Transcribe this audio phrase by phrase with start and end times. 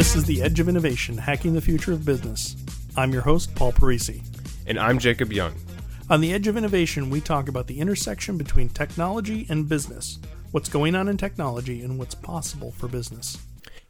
[0.00, 2.56] This is The Edge of Innovation Hacking the Future of Business.
[2.96, 4.22] I'm your host, Paul Parisi.
[4.66, 5.54] And I'm Jacob Young.
[6.08, 10.18] On The Edge of Innovation, we talk about the intersection between technology and business,
[10.52, 13.36] what's going on in technology, and what's possible for business.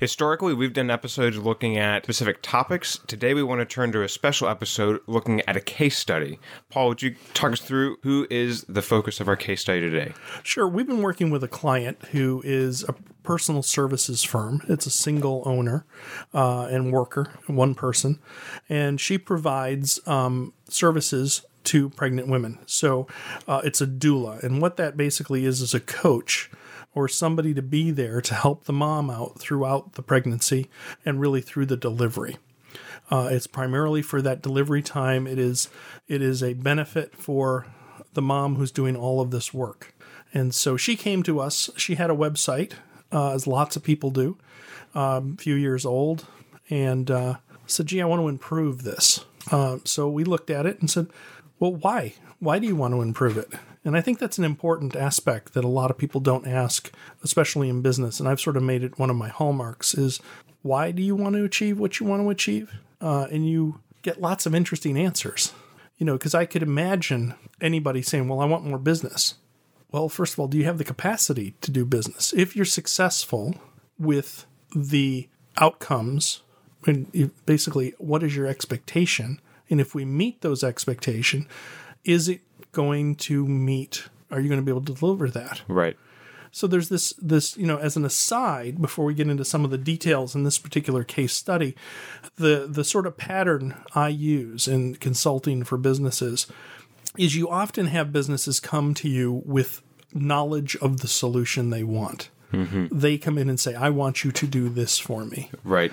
[0.00, 2.98] Historically, we've done episodes looking at specific topics.
[3.06, 6.38] Today, we want to turn to a special episode looking at a case study.
[6.70, 10.14] Paul, would you talk us through who is the focus of our case study today?
[10.42, 10.66] Sure.
[10.66, 14.62] We've been working with a client who is a personal services firm.
[14.70, 15.84] It's a single owner
[16.32, 18.20] uh, and worker, one person,
[18.70, 22.58] and she provides um, services to pregnant women.
[22.64, 23.06] So
[23.46, 26.50] uh, it's a doula, and what that basically is is a coach
[26.94, 30.68] or somebody to be there to help the mom out throughout the pregnancy
[31.04, 32.36] and really through the delivery.
[33.10, 35.26] Uh, it's primarily for that delivery time.
[35.26, 35.68] It is
[36.08, 37.66] it is a benefit for
[38.14, 39.94] the mom who's doing all of this work.
[40.32, 41.70] And so she came to us.
[41.76, 42.74] She had a website,
[43.10, 44.36] uh, as lots of people do,
[44.94, 46.26] um, a few years old,
[46.68, 47.34] and uh,
[47.66, 51.08] said, "Gee, I want to improve this." Uh, so we looked at it and said,
[51.58, 52.14] "Well, why?
[52.38, 53.52] Why do you want to improve it?"
[53.84, 56.92] And I think that's an important aspect that a lot of people don't ask,
[57.22, 58.20] especially in business.
[58.20, 60.20] And I've sort of made it one of my hallmarks is
[60.62, 62.70] why do you want to achieve what you want to achieve?
[63.00, 65.52] Uh, and you get lots of interesting answers.
[65.96, 69.34] You know, because I could imagine anybody saying, well, I want more business.
[69.92, 72.32] Well, first of all, do you have the capacity to do business?
[72.32, 73.54] If you're successful
[73.98, 75.28] with the
[75.58, 76.42] outcomes,
[76.86, 79.40] and basically, what is your expectation?
[79.68, 81.46] And if we meet those expectations,
[82.04, 82.40] is it
[82.72, 84.08] going to meet?
[84.30, 85.62] Are you going to be able to deliver that?
[85.68, 85.96] Right.
[86.52, 89.70] So there's this this you know as an aside before we get into some of
[89.70, 91.76] the details in this particular case study,
[92.36, 96.46] the the sort of pattern I use in consulting for businesses
[97.16, 102.30] is you often have businesses come to you with knowledge of the solution they want.
[102.52, 102.98] Mm-hmm.
[102.98, 105.92] They come in and say, "I want you to do this for me." Right.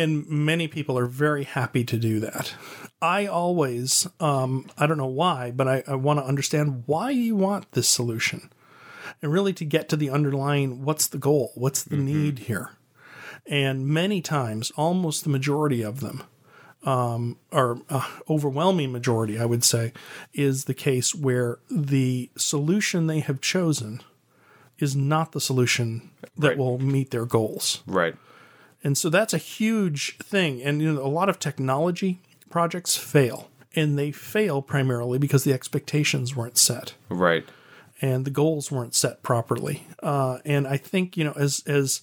[0.00, 2.54] And many people are very happy to do that.
[3.02, 7.36] I always, um, I don't know why, but I, I want to understand why you
[7.36, 8.50] want this solution
[9.20, 11.52] and really to get to the underlying what's the goal?
[11.54, 12.06] What's the mm-hmm.
[12.06, 12.70] need here?
[13.46, 16.22] And many times, almost the majority of them,
[16.84, 19.92] um, or uh, overwhelming majority, I would say,
[20.32, 24.00] is the case where the solution they have chosen
[24.78, 26.58] is not the solution that right.
[26.58, 27.82] will meet their goals.
[27.86, 28.14] Right.
[28.82, 30.62] And so that's a huge thing.
[30.62, 33.48] And you know, a lot of technology projects fail.
[33.76, 36.94] And they fail primarily because the expectations weren't set.
[37.08, 37.44] Right.
[38.00, 39.86] And the goals weren't set properly.
[40.02, 42.02] Uh, and I think, you know, as as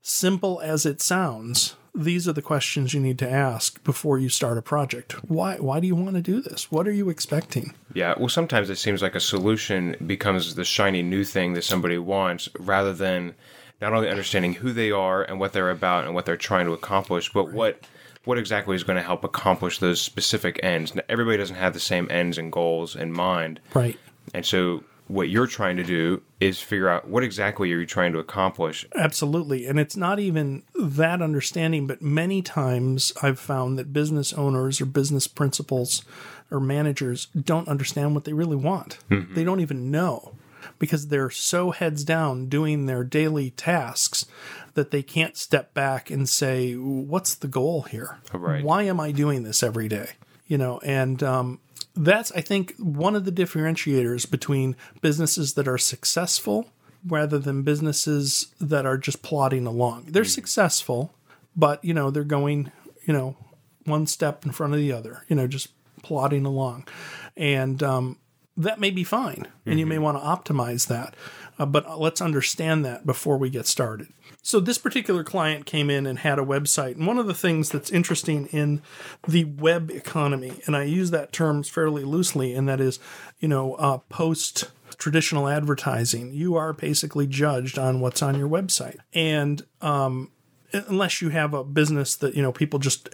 [0.00, 4.56] simple as it sounds, these are the questions you need to ask before you start
[4.56, 5.12] a project.
[5.28, 6.72] Why why do you want to do this?
[6.72, 7.74] What are you expecting?
[7.92, 11.98] Yeah, well sometimes it seems like a solution becomes the shiny new thing that somebody
[11.98, 13.34] wants rather than
[13.82, 16.72] not only understanding who they are and what they're about and what they're trying to
[16.72, 17.54] accomplish, but right.
[17.54, 17.86] what
[18.24, 20.94] what exactly is going to help accomplish those specific ends.
[20.94, 23.58] Now, everybody doesn't have the same ends and goals in mind.
[23.74, 23.98] Right.
[24.32, 28.12] And so what you're trying to do is figure out what exactly are you trying
[28.12, 28.86] to accomplish.
[28.94, 29.66] Absolutely.
[29.66, 34.86] And it's not even that understanding, but many times I've found that business owners or
[34.86, 36.04] business principals
[36.48, 38.98] or managers don't understand what they really want.
[39.10, 39.34] Mm-hmm.
[39.34, 40.36] They don't even know
[40.82, 44.26] because they're so heads down doing their daily tasks
[44.74, 48.18] that they can't step back and say, "What's the goal here?
[48.32, 48.64] Right.
[48.64, 50.14] Why am I doing this every day?"
[50.48, 51.60] You know, and um,
[51.94, 56.68] that's I think one of the differentiators between businesses that are successful
[57.06, 60.06] rather than businesses that are just plodding along.
[60.08, 60.34] They're mm.
[60.34, 61.14] successful,
[61.54, 62.72] but you know they're going,
[63.06, 63.36] you know,
[63.84, 65.24] one step in front of the other.
[65.28, 65.68] You know, just
[66.02, 66.88] plodding along,
[67.36, 68.18] and um,
[68.56, 69.78] that may be fine, and mm-hmm.
[69.78, 70.04] you may mm-hmm.
[70.04, 71.14] want to optimize that.
[71.58, 74.08] Uh, but let's understand that before we get started.
[74.42, 76.96] So, this particular client came in and had a website.
[76.96, 78.82] And one of the things that's interesting in
[79.28, 82.98] the web economy, and I use that term fairly loosely, and that is,
[83.38, 88.98] you know, uh, post traditional advertising, you are basically judged on what's on your website.
[89.12, 90.30] And um,
[90.72, 93.08] unless you have a business that, you know, people just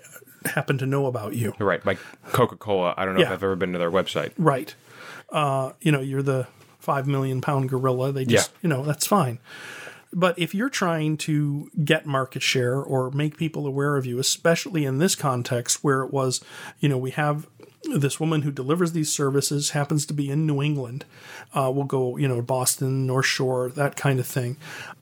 [0.47, 1.55] happen to know about you.
[1.59, 1.85] Right.
[1.85, 1.99] Like
[2.33, 2.95] Coca Cola.
[2.97, 3.27] I don't know yeah.
[3.27, 4.33] if I've ever been to their website.
[4.39, 4.75] Right
[5.31, 6.47] uh, you know, you're the
[6.79, 8.13] five million pound gorilla.
[8.13, 8.59] They just, yeah.
[8.63, 9.39] you know, that's fine.
[10.13, 14.87] But if you're trying to get market share or make people aware of you, especially
[14.87, 16.43] in this context where it was,
[16.81, 17.47] you know, we have
[17.85, 21.05] this woman who delivers these services happens to be in New England.
[21.53, 24.57] Uh, we'll go, you know, Boston, North Shore, that kind of thing.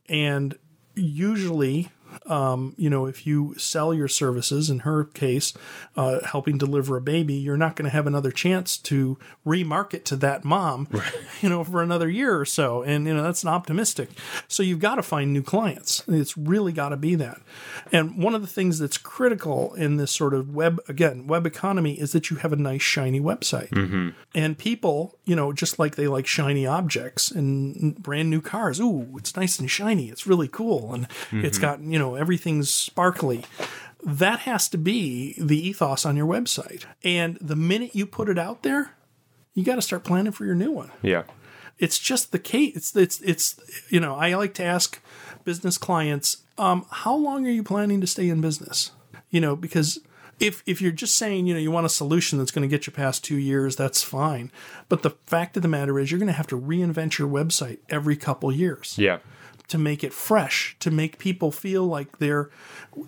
[0.08, 0.58] And
[0.96, 1.90] usually
[2.26, 5.52] Um, you know, if you sell your services, in her case,
[5.96, 10.16] uh, helping deliver a baby, you're not going to have another chance to remarket to
[10.16, 10.88] that mom,
[11.40, 12.82] you know, for another year or so.
[12.82, 14.10] And, you know, that's an optimistic.
[14.48, 16.02] So you've got to find new clients.
[16.08, 17.40] It's really got to be that.
[17.92, 21.94] And one of the things that's critical in this sort of web, again, web economy
[21.94, 23.70] is that you have a nice, shiny website.
[24.34, 29.16] And people, you know, just like they like shiny objects and brand new cars, ooh,
[29.16, 30.08] it's nice and shiny.
[30.08, 30.92] It's really cool.
[30.94, 33.44] And it's got, you know, everything's sparkly.
[34.04, 36.84] That has to be the ethos on your website.
[37.02, 38.92] And the minute you put it out there,
[39.54, 41.24] you got to start planning for your new one Yeah.
[41.78, 42.76] it's just the case.
[42.76, 43.56] It's it's it's
[43.90, 45.00] you know I like to ask
[45.44, 48.92] business clients, um, how long are you planning to stay in business?
[49.30, 49.98] You know, because
[50.38, 52.86] if if you're just saying you know you want a solution that's going to get
[52.86, 54.52] you past two years, that's fine.
[54.88, 57.78] But the fact of the matter is, you're going to have to reinvent your website
[57.88, 59.18] every couple years Yeah.
[59.68, 62.50] To make it fresh, to make people feel like they're,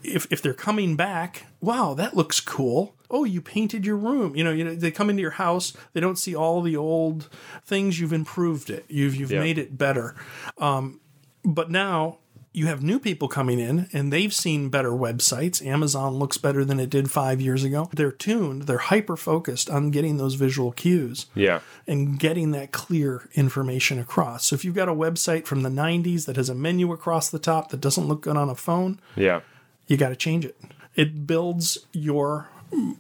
[0.02, 2.94] if, if they're coming back, wow, that looks cool.
[3.10, 4.34] Oh, you painted your room.
[4.36, 7.28] You know, you know, they come into your house, they don't see all the old
[7.64, 7.98] things.
[8.00, 8.84] You've improved it.
[8.88, 9.40] You've you've Yeah.
[9.40, 10.14] made it better.
[10.58, 11.00] Um,
[11.44, 12.18] but now
[12.52, 15.64] you have new people coming in and they've seen better websites.
[15.64, 17.88] Amazon looks better than it did five years ago.
[17.92, 21.60] They're tuned, they're hyper focused on getting those visual cues Yeah.
[21.86, 24.46] and getting that clear information across.
[24.46, 27.38] So if you've got a website from the 90s that has a menu across the
[27.38, 29.40] top that doesn't look good on a phone, Yeah.
[29.86, 30.56] you got to change it.
[30.96, 32.48] It builds your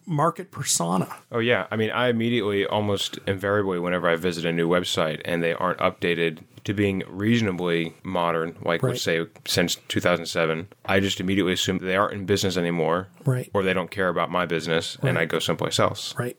[0.06, 1.08] market persona.
[1.32, 5.42] Oh yeah, I mean, I immediately, almost invariably, whenever I visit a new website and
[5.42, 8.90] they aren't updated to being reasonably modern, like Right.
[8.90, 13.48] let's say since 2007, I just immediately assume they aren't in business anymore, Right.
[13.54, 16.14] Or they don't care about my business, and I go someplace else.
[16.18, 16.36] Right.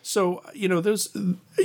[0.00, 1.14] So you know those,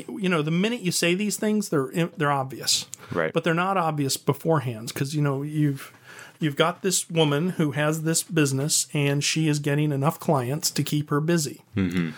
[0.09, 3.31] you know, the minute you say these things, they're they're obvious, Right.
[3.31, 5.93] But they're not obvious beforehand because you know you've
[6.41, 10.83] you've got this woman who has this business and she is getting enough clients to
[10.83, 11.61] keep her busy.
[11.77, 12.09] Mm-hmm.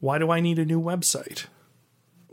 [0.00, 1.44] Why do I need a new website?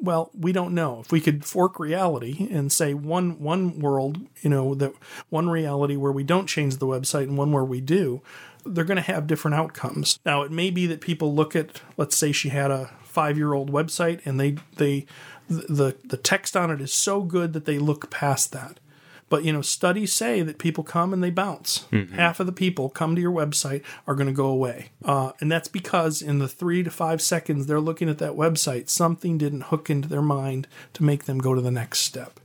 [0.02, 1.02] Well, we don't know.
[1.02, 4.94] If we could fork reality and say one one world, you know, that
[5.30, 8.22] one reality where we don't change the website and one where we do,
[8.66, 10.20] they're going to have different outcomes.
[10.26, 13.54] Now, it may be that people look at, let's say, she had a five year
[13.54, 15.06] old website and they they
[15.50, 18.80] the the text on it is so good that they look past that.
[19.30, 21.86] But you know, studies say that people come and they bounce.
[22.16, 25.52] Half of the people come to your website are going to go away, uh, and
[25.52, 29.66] that's because in the three to five seconds they're looking at that website, something didn't
[29.66, 32.40] hook into their mind to make them go to the next step.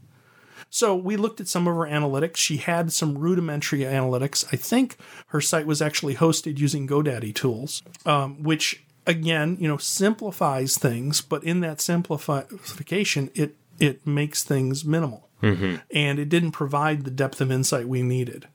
[0.70, 2.36] So we looked at some of her analytics.
[2.36, 4.44] She had some rudimentary analytics.
[4.52, 4.96] I think
[5.28, 11.20] her site was actually hosted using GoDaddy tools, um, which again, you know, simplifies things.
[11.20, 17.41] But in that simplification, it it makes things minimal, and it didn't provide the depth
[17.41, 18.49] of insight we needed.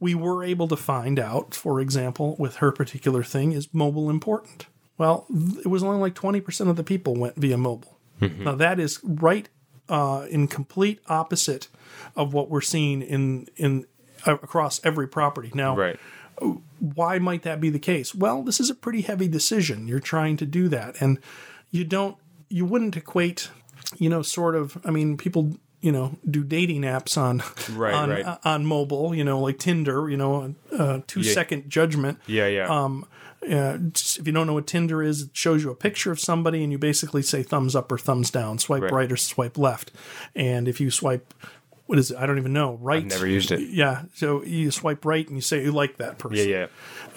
[0.00, 4.66] We were able to find out, for example, with her particular thing, is mobile important?
[4.98, 5.26] Well,
[5.64, 7.98] it was only like twenty percent of the people went via mobile.
[8.20, 9.48] Now that is right
[9.88, 11.68] uh, in complete opposite
[12.16, 13.86] of what we're seeing in in
[14.26, 15.50] uh, across every property.
[15.54, 15.98] Now, Right.
[16.78, 18.14] why might that be the case?
[18.14, 19.86] Well, this is a pretty heavy decision.
[19.86, 21.18] You're trying to do that, and
[21.70, 22.16] you don't,
[22.48, 23.50] you wouldn't equate,
[23.98, 24.78] you know, sort of.
[24.84, 27.42] I mean, people, you know, do dating apps on
[27.78, 28.24] Right, on, right.
[28.24, 32.18] uh, on mobile, you know, like Tinder, you know, uh, two second judgment.
[32.26, 32.68] Yeah, yeah.
[32.68, 33.04] Um,
[33.42, 36.62] uh, if you don't know what Tinder is, it shows you a picture of somebody
[36.62, 38.92] and you basically say thumbs up or thumbs down, swipe Right.
[38.92, 39.92] right or swipe left.
[40.34, 41.34] And if you swipe,
[41.84, 42.16] what is it?
[42.16, 42.78] I don't even know.
[42.80, 43.04] Right.
[43.04, 43.60] never used it.
[43.68, 44.04] Yeah.
[44.14, 46.48] So you swipe right and you say you like that person.
[46.48, 46.66] yeah, yeah.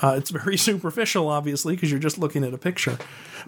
[0.01, 2.97] Uh, it's very superficial, obviously, because you're just looking at a picture.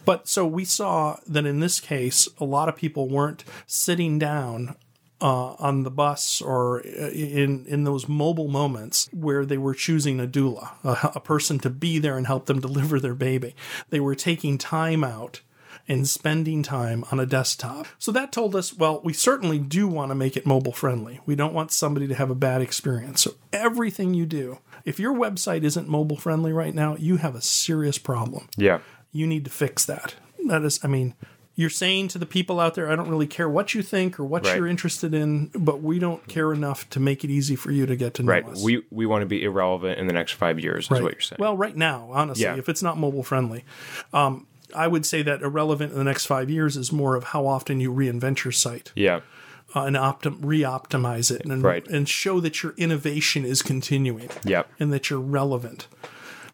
[0.05, 4.77] But so we saw that in this case, a lot of people weren't sitting down
[5.21, 10.19] uh, on the bus or uh, in in those mobile moments where they were choosing
[10.19, 13.55] a doula, a, a person to be there and help them deliver their baby.
[13.89, 15.41] They were taking time out
[15.87, 17.87] and spending time on a desktop.
[17.97, 21.19] So that told us, well, we certainly do want to make it mobile friendly.
[21.25, 23.21] We don't want somebody to have a bad experience.
[23.23, 27.41] So everything you do, if your website isn't mobile friendly right now, you have a
[27.41, 28.49] serious problem.
[28.55, 28.79] Yeah.
[29.11, 30.13] You need to fix that.
[30.45, 31.15] That is, I mean,
[31.59, 34.23] you're saying to the people out there, I don't really care what you think or
[34.23, 34.55] what Right.
[34.55, 37.97] you're interested in, but we don't care enough to make it easy for you to
[37.97, 38.45] get to know Right.
[38.47, 38.63] us.
[38.63, 40.85] We we want to be irrelevant in the next five years.
[40.85, 41.03] Is Right.
[41.03, 41.37] what you're saying.
[41.39, 42.55] Well, right now, honestly, Yeah.
[42.55, 43.65] if it's not mobile friendly,
[44.13, 47.45] um, I would say that irrelevant in the next five years is more of how
[47.45, 49.19] often you reinvent your site yeah.
[49.75, 51.85] uh, and optim- re-optimize it and, Right.
[51.89, 54.63] and show that your innovation is continuing Yeah.
[54.79, 55.87] and that you're relevant.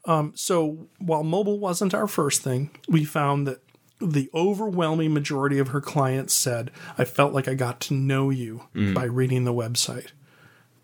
[0.05, 3.59] Um, so while mobile wasn't our first thing, we found that
[3.99, 8.63] the overwhelming majority of her clients said, I felt like I got to know you
[8.75, 8.93] mm.
[8.93, 10.09] by reading the website.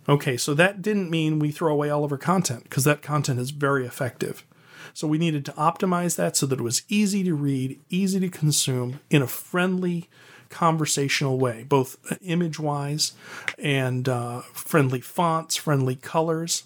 [0.09, 3.39] Okay, so that didn't mean we throw away all of our content because that content
[3.39, 4.45] is very effective.
[4.93, 8.29] So we needed to optimize that so that it was easy to read, easy to
[8.29, 10.09] consume in a friendly,
[10.49, 13.13] conversational way, both uh, image wise
[13.57, 16.63] and uh, friendly fonts, friendly colors,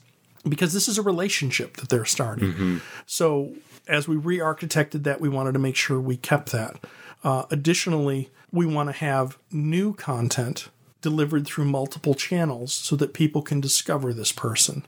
[0.47, 2.53] because this is a relationship that they're starting.
[2.53, 2.77] Mm-hmm.
[3.05, 3.53] So
[3.87, 6.77] as we re architected that, we wanted to make sure we kept that.
[7.23, 10.69] Uh, additionally, we want to have new content
[11.01, 14.85] delivered through multiple channels so that people can discover this person.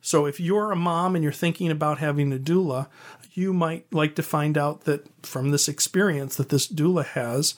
[0.00, 2.88] So if you're a mom and you're thinking about having a doula,
[3.32, 7.54] you might like to find out that from this experience that this doula has,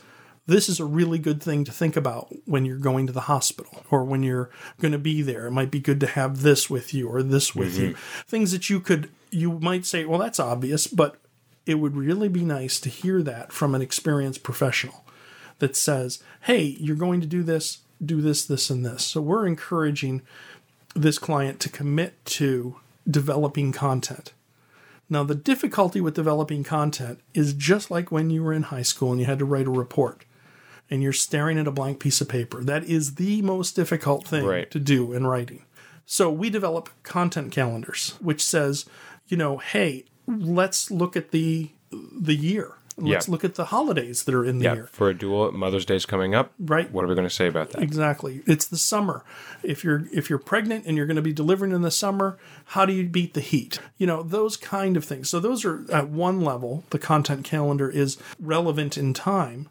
[0.47, 3.85] this is a really good thing to think about when you're going to the hospital
[3.91, 4.51] or when you're
[4.81, 5.47] going to be there.
[5.47, 7.91] It might be good to have this with you or this with you.
[7.91, 8.21] Mm-hmm.
[8.29, 11.17] Things that you could you might say, well, that's obvious, but
[11.67, 15.05] it would really be nice to hear that from an experienced professional
[15.59, 19.05] that says, hey, you're going to do this, do this, this, and this.
[19.05, 20.23] So we're encouraging
[20.95, 22.77] this client to commit to
[23.09, 24.33] developing content.
[25.09, 29.13] Now, the difficulty with developing content is just like when you were in high school
[29.13, 30.25] and you had to write a report
[30.91, 32.63] and you're staring at a blank piece of paper.
[32.63, 34.71] That is the most difficult thing Right.
[34.71, 35.65] to do in writing.
[36.05, 38.85] So we develop content calendars, which says,
[39.27, 42.73] you know, hey, let's look at the the year.
[42.99, 43.33] Let's Yeah.
[43.33, 44.89] look at the holidays that are in the Yeah, year.
[44.91, 46.53] for a doula, Mother's Day's coming up.
[46.59, 46.91] Right.
[46.91, 47.83] What are we going to say about that?
[47.83, 48.43] Exactly.
[48.47, 49.23] It's the summer.
[49.63, 52.87] If you're if you're pregnant and you're going to be delivering in the summer, how
[52.87, 53.81] do you beat the heat?
[53.99, 55.29] You know, those kind of things.
[55.29, 59.69] So those are at one level, the content calendar is relevant in time,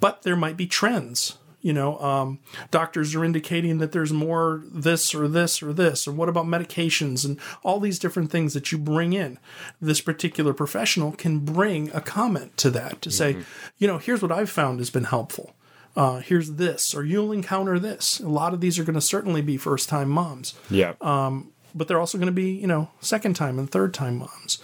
[0.00, 1.38] but there might be trends.
[1.62, 2.38] You know, um,
[2.70, 7.24] doctors are indicating that there's more this or this or this, or what about medications
[7.24, 9.38] and all these different things that you bring in.
[9.80, 13.38] This particular professional can bring a comment to that to say,
[13.78, 15.56] you know, here's what I've found has been helpful
[15.96, 18.20] uh, here's this, or you'll encounter this.
[18.20, 20.92] A lot of these are going to certainly be first time moms, Yeah.
[21.00, 24.58] um, but they're also going to be, you know, second time and third time moms.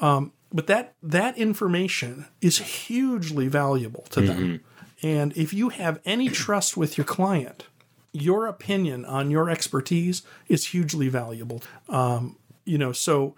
[0.00, 4.60] Um, but that that information is hugely valuable to them.
[5.02, 7.66] And if you have any trust with your client,
[8.12, 11.62] your opinion on your expertise is hugely valuable.
[11.88, 13.34] Um, you know, so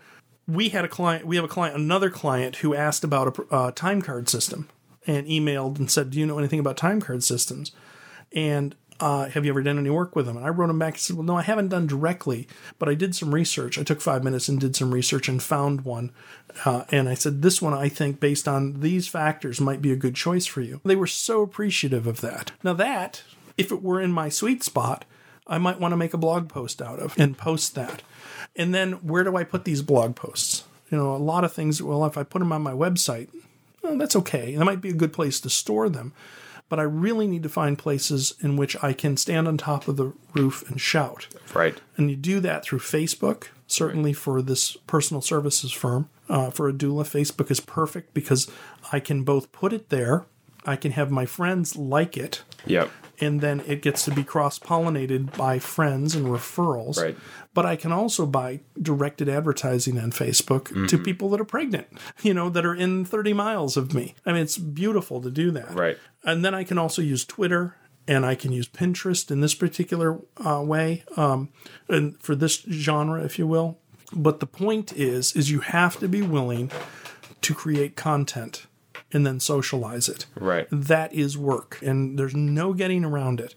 [0.46, 3.70] we had a client, we have a client, another client who asked about a uh,
[3.72, 4.68] time card system
[5.06, 7.72] and emailed and said, "Do you know anything about time card systems?"
[8.32, 10.36] And uh, have you ever done any work with them?
[10.36, 12.94] And I wrote him back and said, Well, no, I haven't done directly, but I
[12.94, 13.78] did some research.
[13.78, 16.10] I took five minutes and did some research and found one.
[16.64, 19.96] Uh, and I said, This one, I think, based on these factors, might be a
[19.96, 20.80] good choice for you.
[20.84, 22.52] They were so appreciative of that.
[22.62, 23.22] Now, that,
[23.56, 25.04] if it were in my sweet spot,
[25.46, 28.02] I might want to make a blog post out of and post that.
[28.56, 30.64] And then where do I put these blog posts?
[30.90, 33.28] You know, a lot of things, well, if I put them on my website,
[33.82, 34.56] well, that's okay.
[34.56, 36.12] That might be a good place to store them.
[36.68, 39.96] But I really need to find places in which I can stand on top of
[39.96, 41.26] the roof and shout.
[41.54, 41.80] right.
[41.96, 46.08] And you do that through Facebook, certainly for this personal services firm.
[46.28, 48.50] Uh, for a doula, Facebook is perfect because
[48.92, 50.26] I can both put it there,
[50.66, 52.90] I can have my friends like it, Yep.
[53.20, 57.00] And then it gets to be cross pollinated by friends and referrals.
[57.02, 57.16] Right.
[57.54, 61.88] But I can also buy directed advertising on Facebook to people that are pregnant,
[62.22, 64.14] you know, that are in 30 miles of me.
[64.24, 65.74] I mean, it's beautiful to do that.
[65.74, 65.98] Right.
[66.22, 70.18] And then I can also use Twitter and I can use Pinterest in this particular
[70.38, 71.50] uh, way, um,
[71.88, 73.78] and for this genre, if you will.
[74.12, 76.70] But the point is, is you have to be willing
[77.42, 78.66] to create content
[79.12, 80.26] and then socialize it.
[80.34, 80.68] Right.
[80.70, 83.54] That is work, and there's no getting around it.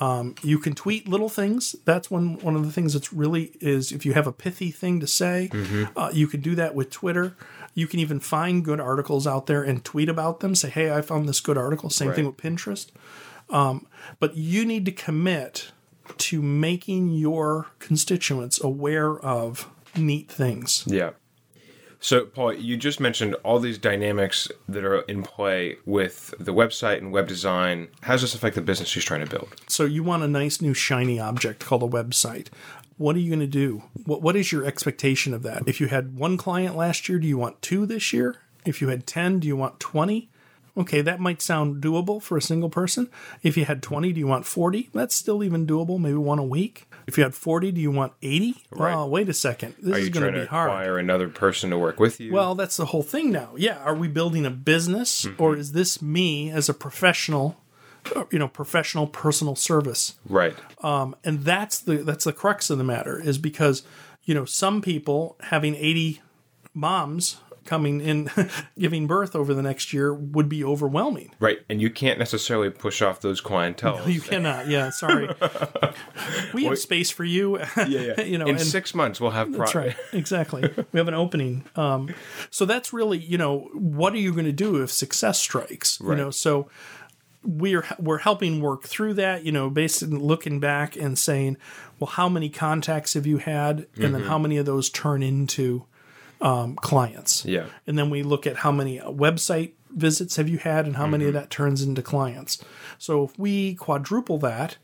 [0.00, 1.76] Um, you can tweet little things.
[1.84, 5.00] That's one one of the things that's really is if you have a pithy thing
[5.00, 5.50] to say,
[5.96, 7.36] uh, you can do that with Twitter.
[7.74, 10.54] You can even find good articles out there and tweet about them.
[10.54, 12.88] Say, "Hey, I found this good article." Same thing with Pinterest.
[13.50, 13.86] Um,
[14.18, 15.72] but you need to commit
[16.18, 20.84] to making your constituents aware of neat things.
[20.86, 21.10] Yeah.
[22.02, 26.98] So, Paul, you just mentioned all these dynamics that are in play with the website
[26.98, 27.88] and web design.
[28.02, 29.54] How does this affect the business she's trying to build?
[29.68, 32.48] So you want a nice new shiny object called a website.
[32.98, 33.84] What are you going to do?
[34.04, 35.62] What what is your expectation of that?
[35.66, 38.36] If you had one client last year, do you want two this year?
[38.66, 40.28] If you had 10, do you want 20?
[40.76, 43.10] Okay, that might sound doable for a single person.
[43.42, 44.90] If you had 20, do you want 40?
[44.92, 46.88] That's still even doable, maybe one a week.
[47.06, 48.54] If you had 40, do you want 80?
[48.70, 48.94] Right.
[48.94, 49.74] Oh, wait a second.
[49.80, 50.70] This Are is going to to be hard.
[50.70, 52.32] acquire another person to work with you?
[52.32, 53.50] Well, that's the whole thing now.
[53.56, 57.56] Yeah, are we building a business or is this me as a professional,
[58.14, 60.14] uh, you know, professional personal service?
[60.28, 60.56] right.
[60.82, 63.82] Um, and that's the that's the crux of the matter is because
[64.24, 66.20] you know some people having 80
[66.74, 68.30] moms coming in,
[68.78, 71.30] giving birth over the next year would be overwhelming.
[71.38, 71.60] Right.
[71.68, 74.08] And you can't necessarily push off those clientele.
[74.08, 74.68] You cannot.
[74.68, 75.28] Yeah, sorry.
[76.54, 77.58] we have space for you.
[77.88, 79.96] you know, In and- six months, we'll have That's right.
[80.12, 80.70] Exactly.
[80.92, 81.64] we have an opening.
[81.76, 82.14] Um,
[82.50, 86.00] so that's really, you know, what are you going to do if success strikes?
[86.00, 86.68] You know, so
[87.44, 89.44] we're we're helping work through that.
[89.44, 91.56] You know, basically looking back and saying,
[91.98, 95.86] well, how many contacts have you had, and then how many of those turn into
[96.42, 97.44] um, clients?
[97.44, 97.66] Yeah.
[97.86, 101.26] and then we look at how many website visits have you had, and how many
[101.26, 102.62] of that turns into clients.
[102.98, 104.76] So if we quadruple that,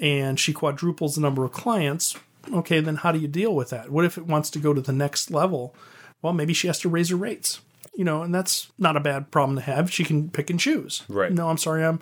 [0.00, 2.16] and she quadruples the number of clients,
[2.52, 3.90] okay, then how do you deal with that?
[3.90, 5.74] What if it wants to go to the next level?
[6.20, 7.60] Well, maybe she has to raise her rates.
[7.96, 9.88] You know, and that's not a bad problem to have.
[9.88, 11.04] She can pick and choose.
[11.08, 11.30] Right.
[11.32, 12.00] No, I'm sorry, I'm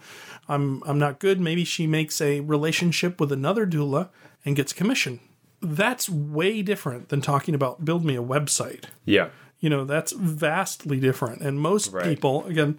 [0.49, 1.38] I'm I'm not good.
[1.38, 4.08] Maybe she makes a relationship with another doula
[4.42, 5.20] and gets commission.
[5.62, 9.28] That's way different than talking about build me a website Yeah.
[9.61, 12.04] you know that's vastly different and most Right.
[12.04, 12.78] people again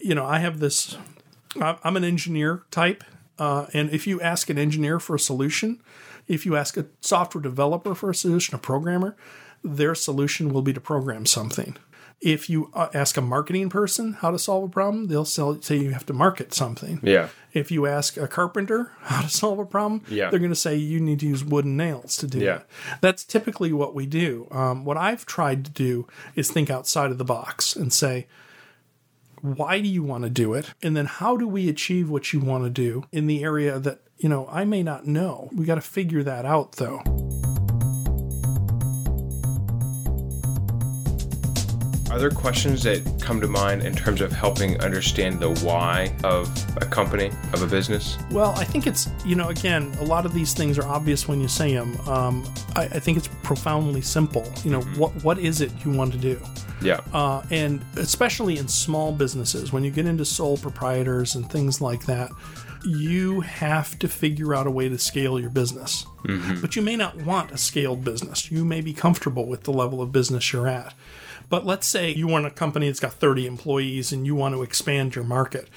[0.00, 0.96] you know i have this
[1.60, 3.04] i'm an engineer type
[3.38, 5.80] uh, and if you ask an engineer for a solution
[6.26, 9.16] if you ask a software developer for a solution a programmer
[9.62, 11.76] their solution will be to program something
[12.20, 15.76] if you uh, ask a marketing person how to solve a problem they'll sell, say
[15.76, 17.28] you have to market something Yeah.
[17.52, 20.30] if you ask a carpenter how to solve a problem, Yeah.
[20.30, 22.56] they're going to say you need to use wooden nails to do Yeah.
[22.56, 22.66] it.
[23.00, 24.46] That's typically what we do.
[24.50, 28.26] Um, what I've tried to do is think outside of the box and say,
[29.42, 30.72] why do you want to do it?
[30.82, 34.00] And then how do we achieve what you want to do in the area that,
[34.16, 35.50] you know, I may not know.
[35.54, 37.02] We got to figure that out though.
[42.14, 46.46] Are there questions that come to mind in terms of helping understand the why of
[46.76, 48.16] a company, of a business?
[48.30, 51.40] Well, I think it's, you know, again, a lot of these things are obvious when
[51.40, 51.98] you say them.
[52.08, 52.44] Um,
[52.76, 54.48] I, I think it's profoundly simple.
[54.62, 56.40] You know, what what is it you want to do?
[56.80, 57.00] Yeah.
[57.12, 62.06] uh, and especially in small businesses, when you get into sole proprietors and things like
[62.06, 62.30] that,
[62.84, 66.06] you have to figure out a way to scale your business.
[66.60, 68.52] But you may not want a scaled business.
[68.52, 70.94] You may be comfortable with the level of business you're at.
[71.48, 74.62] But let's say you want a company that's got 30 employees and you want to
[74.62, 75.68] expand your market.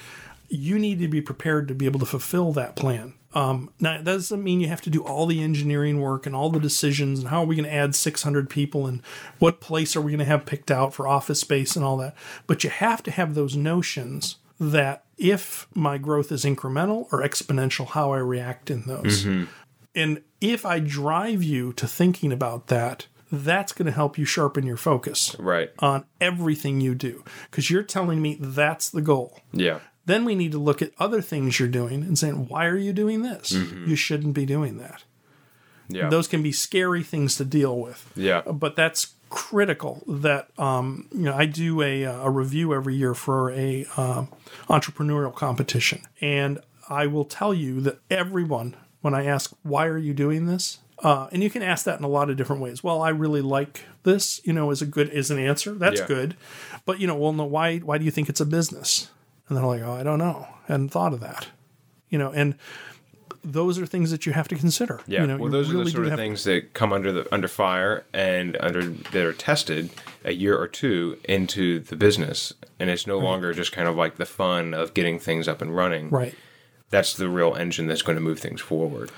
[0.48, 3.14] You need to be prepared to be able to fulfill that plan.
[3.34, 6.48] Um, now, that doesn't mean you have to do all the engineering work and all
[6.48, 9.02] the decisions and how are we going to add 600 people and
[9.38, 12.14] what place are we going to have picked out for office space and all that.
[12.46, 17.88] But you have to have those notions that if my growth is incremental or exponential,
[17.88, 19.24] how I react in those.
[19.94, 24.64] And if I drive you to thinking about that, that's going to help you sharpen
[24.64, 25.70] your focus right.
[25.78, 29.40] on everything you do because you're telling me that's the goal.
[29.52, 29.80] Yeah.
[30.06, 32.94] Then we need to look at other things you're doing and saying, why are you
[32.94, 33.52] doing this?
[33.52, 35.04] You shouldn't be doing that.
[35.88, 36.08] Yeah.
[36.08, 38.10] Those can be scary things to deal with.
[38.16, 38.42] yeah.
[38.42, 43.50] But that's critical that um, you know I do a, a review every year for
[43.52, 44.28] a um
[44.68, 50.14] entrepreneurial competition, and I will tell you that everyone when I ask why are you
[50.14, 52.82] doing this, uh, and you can ask that in a lot of different ways.
[52.82, 55.72] Well, I really like this, you know, is a good is an answer.
[55.74, 56.06] That's Yeah.
[56.06, 56.36] good,
[56.84, 59.10] but you know, well, no, why why do you think it's a business?
[59.48, 61.48] And they're like, oh, I don't know, I hadn't thought of that,
[62.10, 62.54] you know, and
[63.44, 65.00] those are things that you have to consider.
[65.06, 67.48] Yeah, you know, well, those are the sort of things that come under the under
[67.48, 69.90] fire and under that are tested
[70.24, 74.16] a year or two into the business, and it's no longer just kind of like
[74.16, 76.10] the fun of getting things up and running.
[76.10, 76.34] Right.
[76.90, 79.10] That's the real engine that's going to move things forward.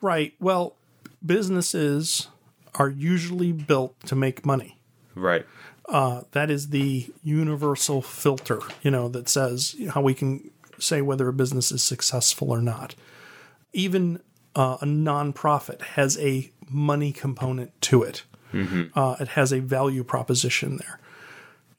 [0.00, 0.32] Right.
[0.40, 0.76] Well,
[1.26, 2.28] businesses
[2.74, 4.78] are usually built to make money.
[5.14, 5.46] Right.
[6.32, 11.32] That is the universal filter, you know, that says how we can say whether a
[11.32, 12.94] business is successful or not.
[13.72, 14.20] Even
[14.54, 18.24] uh, a nonprofit has a money component to it.
[18.94, 20.98] Uh, it has a value proposition there.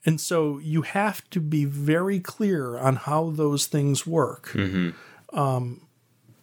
[0.04, 4.54] And so you have to be very clear on how those things work
[5.32, 5.82] um,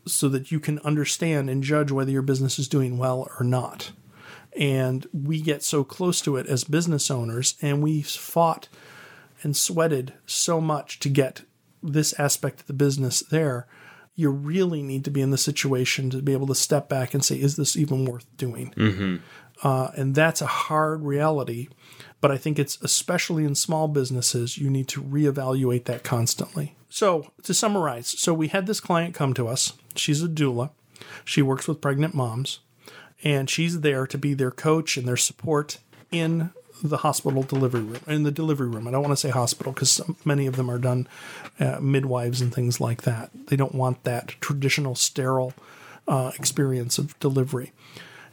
[0.05, 3.91] so that you can understand and judge whether your business is doing well or not.
[4.57, 8.69] And we get so close to it as business owners, and we've fought
[9.43, 11.41] and sweated so much to get
[11.83, 13.67] this aspect of the business there.
[14.15, 17.23] You really need to be in the situation to be able to step back and
[17.23, 18.73] say, is this even worth doing?
[18.77, 19.17] Mm-hmm.
[19.63, 21.69] Uh, and that's a hard reality.
[22.21, 26.75] But I think it's especially in small businesses, you need to reevaluate that constantly.
[26.89, 29.73] So, to summarize, so we had this client come to us.
[29.95, 30.71] She's a doula,
[31.23, 32.59] she works with pregnant moms,
[33.23, 35.79] and she's there to be their coach and their support
[36.11, 36.51] in
[36.83, 38.87] the hospital delivery room, in the delivery room.
[38.87, 41.07] I don't want to say hospital because many of them are done
[41.59, 43.29] uh, midwives and things like that.
[43.47, 45.53] They don't want that traditional sterile
[46.07, 47.71] uh, experience of delivery.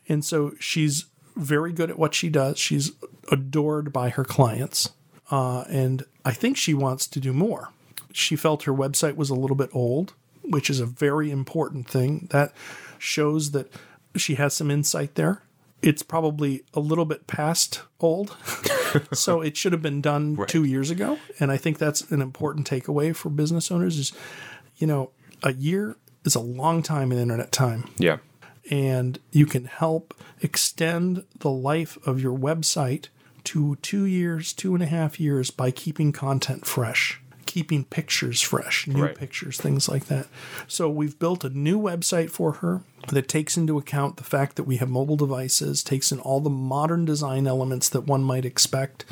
[0.08, 1.06] And so she's
[1.36, 2.58] very good at what she does.
[2.58, 2.92] She's
[3.30, 4.90] adored by her clients.
[5.30, 7.70] Uh, and I think she wants to do more.
[8.12, 12.28] She felt her website was a little bit old, which is a very important thing.
[12.30, 12.52] That
[12.98, 13.72] shows that
[14.16, 15.42] she has some insight there.
[15.80, 18.36] It's probably a little bit past old,
[19.12, 21.18] so it should have been done two years ago.
[21.40, 23.98] And I think that's an important takeaway for business owners.
[23.98, 24.12] Is
[24.76, 25.10] you know,
[25.42, 28.18] a year is a long time in internet time Yeah.
[28.70, 33.08] And you can help extend the life of your website
[33.44, 38.86] to two years, two and a half years by keeping content fresh, keeping pictures fresh,
[38.86, 39.16] new Right.
[39.16, 40.26] pictures, things like that.
[40.68, 44.62] So we've built a new website for her that takes into account the fact that
[44.62, 49.04] we have mobile devices, takes in all the modern design elements that one might expect.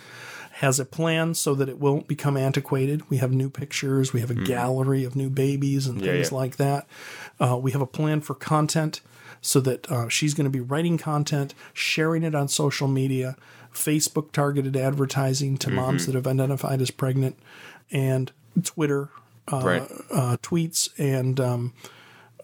[0.55, 3.09] Has a plan so that it won't become antiquated.
[3.09, 4.13] We have new pictures.
[4.13, 6.01] We have a gallery of new babies and.
[6.03, 6.37] Yeah, things yeah.
[6.37, 6.87] like that.
[7.41, 9.01] Uh, we have a plan for content
[9.41, 13.37] so that uh, she's going to be writing content, sharing it on social media,
[13.73, 15.77] Facebook targeted advertising to Mm-hmm.
[15.77, 17.39] moms that have identified as pregnant,
[17.91, 18.33] and
[18.65, 19.09] Twitter
[19.53, 19.83] uh, Right.
[20.13, 21.73] uh, tweets, and um,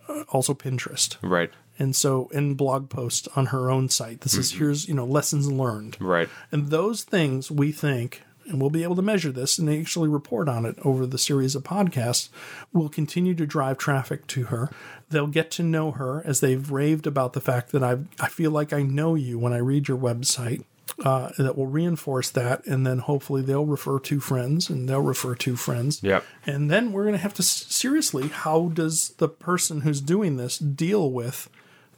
[0.09, 1.17] uh, also Pinterest.
[1.23, 1.51] Right.
[1.79, 4.23] And so, in blog posts on her own site.
[4.23, 5.99] This is here's you know lessons learned.
[6.01, 6.29] Right.
[6.51, 10.09] And those things we think, and we'll be able to measure this and they actually
[10.09, 12.29] report on it over the series of podcasts,
[12.73, 14.71] will continue to drive traffic to her.
[15.11, 18.51] They'll get to know her as they've raved about the fact that I I feel
[18.51, 20.65] like I know you when I read your website.
[21.05, 25.35] Uh, that will reinforce that, and then hopefully they'll refer to friends, and they'll refer
[25.35, 26.03] to friends.
[26.03, 26.25] Yep.
[26.47, 30.57] And then we're going to have to seriously, how does the person who's doing this
[30.57, 31.51] deal with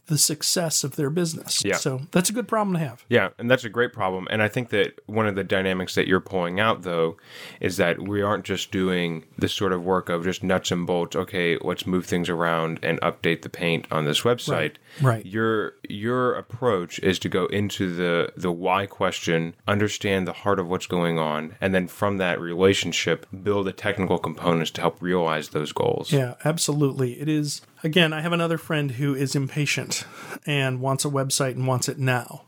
[0.08, 1.64] the success of their business?
[1.64, 1.76] Yeah.
[1.76, 3.04] So that's a good problem to have.
[3.08, 4.26] Yeah, and that's a great problem.
[4.30, 7.16] And I think that one of the dynamics that you're pulling out, though,
[7.60, 11.14] is that we aren't just doing this sort of work of just nuts and bolts.
[11.14, 14.76] Okay, let's move things around and update the paint on this website.
[15.00, 15.24] Right.
[15.24, 20.68] Your your approach is to go into the the why question, understand the heart of
[20.68, 25.50] what's going on, and then from that relationship, build the technical components to help realize
[25.50, 26.12] those goals.
[26.12, 27.20] Yeah, absolutely.
[27.20, 27.62] It is.
[27.84, 30.04] Again, I have another friend who is impatient
[30.46, 32.44] and wants a website and wants it now.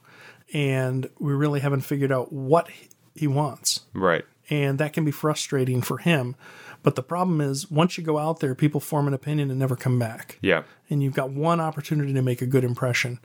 [0.53, 2.69] And we really haven't figured out what
[3.15, 3.81] he wants.
[3.95, 4.25] Right.
[4.49, 6.35] And that can be frustrating for him.
[6.83, 9.77] But the problem is, once you go out there, people form an opinion and never
[9.77, 10.39] come back.
[10.41, 10.65] Yeah.
[10.89, 13.21] And you've got one opportunity to make a good impression.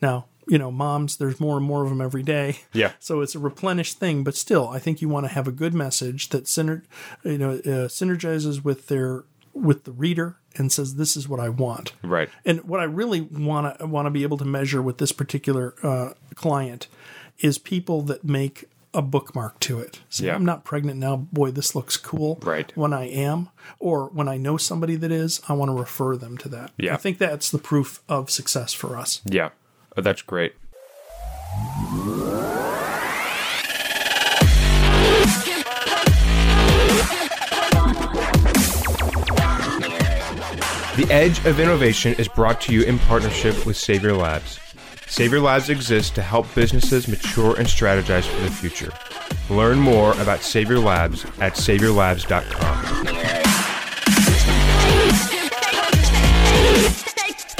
[0.00, 2.58] Now, you know, moms, there's more and more of them every day.
[2.72, 2.92] Yeah.
[3.00, 5.74] So it's a replenished thing, but still, I think you want to have a good
[5.74, 6.84] message that syner-
[7.24, 11.48] you know uh, synergizes with their with the reader and says, "This is what I
[11.48, 12.28] want." Right.
[12.44, 15.74] And what I really want to want to be able to measure with this particular
[15.82, 16.88] uh, client
[17.38, 20.00] is people that make a bookmark to it.
[20.10, 20.34] Say, Yeah.
[20.34, 21.16] I'm not pregnant now.
[21.16, 22.38] Boy, this looks cool.
[22.42, 22.70] Right.
[22.76, 26.36] When I am, or when I know somebody that is, I want to refer them
[26.38, 26.72] to that.
[26.76, 26.92] Yeah.
[26.94, 29.22] I think that's the proof of success for us.
[29.24, 29.50] Yeah.
[29.96, 30.54] Oh, that's great.
[41.12, 44.58] Edge of Innovation is brought to you in partnership with Savior Labs.
[45.06, 48.90] Savior Labs exists to help businesses mature and strategize for the future.
[49.50, 53.04] Learn more about Savior Labs at saviorlabs.com.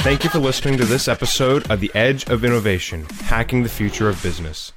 [0.01, 4.09] Thank you for listening to this episode of The Edge of Innovation Hacking the Future
[4.09, 4.73] of Business.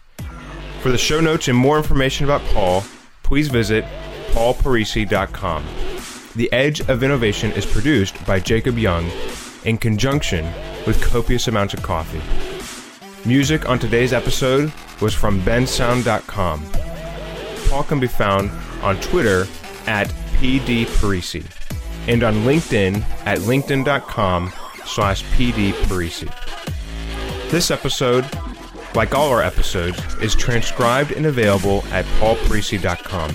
[0.83, 2.85] For the show notes and more information about Paul,
[3.23, 3.87] please visit
[4.33, 5.65] paulparisi.com.
[6.37, 9.11] The Edge of Innovation is produced by Jacob Young
[9.65, 10.45] in conjunction
[10.87, 12.21] with copious amounts of coffee.
[13.27, 14.71] Music on today's episode
[15.01, 16.63] was from bensound.com.
[17.71, 18.51] Paul can be found
[18.83, 19.47] on Twitter
[19.87, 21.47] at pdparisi
[22.07, 24.53] and on LinkedIn at linkedin.com
[24.85, 26.31] slash pdparisi.
[27.51, 28.27] This episode,
[28.95, 33.35] like all our episodes, is transcribed and available at paulparisi.com.